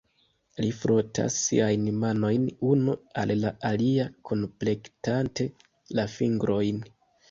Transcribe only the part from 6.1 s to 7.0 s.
fingrojn.